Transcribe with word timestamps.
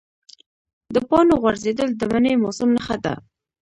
د 0.93 0.95
پاڼو 1.09 1.35
غورځېدل 1.41 1.89
د 1.95 2.01
مني 2.11 2.33
موسم 2.43 2.69
نښه 2.75 2.97
ده. 3.03 3.13